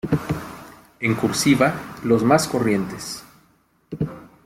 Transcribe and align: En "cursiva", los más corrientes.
En 0.99 1.13
"cursiva", 1.13 1.75
los 2.03 2.23
más 2.23 2.47
corrientes. 2.47 3.21